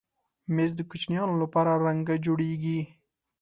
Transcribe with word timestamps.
مېز 0.53 0.71
د 0.77 0.81
کوچنیانو 0.89 1.35
لپاره 1.43 1.71
رنګه 1.85 2.15
جوړېږي. 2.25 2.79